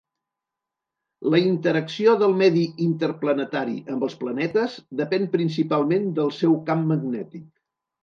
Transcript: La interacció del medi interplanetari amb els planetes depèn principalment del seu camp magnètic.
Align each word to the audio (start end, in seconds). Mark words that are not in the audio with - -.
La 1.33 1.41
interacció 1.49 2.15
del 2.23 2.33
medi 2.39 2.65
interplanetari 2.87 3.77
amb 3.95 4.09
els 4.09 4.19
planetes 4.25 4.81
depèn 5.05 5.33
principalment 5.39 6.13
del 6.21 6.37
seu 6.43 6.61
camp 6.73 6.87
magnètic. 6.95 7.51